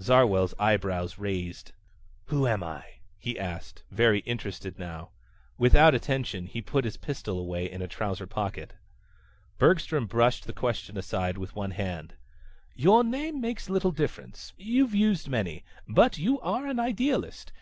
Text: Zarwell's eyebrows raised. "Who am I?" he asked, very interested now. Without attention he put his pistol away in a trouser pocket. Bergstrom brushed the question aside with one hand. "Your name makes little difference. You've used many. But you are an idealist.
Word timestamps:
Zarwell's 0.00 0.54
eyebrows 0.58 1.18
raised. 1.18 1.72
"Who 2.28 2.46
am 2.48 2.62
I?" 2.64 2.86
he 3.18 3.38
asked, 3.38 3.84
very 3.90 4.20
interested 4.20 4.78
now. 4.78 5.10
Without 5.58 5.94
attention 5.94 6.46
he 6.46 6.62
put 6.62 6.86
his 6.86 6.96
pistol 6.96 7.38
away 7.38 7.70
in 7.70 7.82
a 7.82 7.86
trouser 7.86 8.26
pocket. 8.26 8.72
Bergstrom 9.58 10.06
brushed 10.06 10.46
the 10.46 10.54
question 10.54 10.96
aside 10.96 11.36
with 11.36 11.54
one 11.54 11.72
hand. 11.72 12.14
"Your 12.74 13.04
name 13.04 13.42
makes 13.42 13.68
little 13.68 13.92
difference. 13.92 14.54
You've 14.56 14.94
used 14.94 15.28
many. 15.28 15.66
But 15.86 16.16
you 16.16 16.40
are 16.40 16.66
an 16.66 16.80
idealist. 16.80 17.52